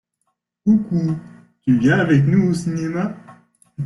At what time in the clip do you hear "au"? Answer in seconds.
2.49-2.53